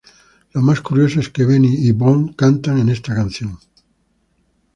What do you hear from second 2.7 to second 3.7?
en esta canción.